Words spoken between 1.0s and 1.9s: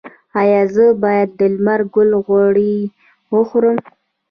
باید د لمر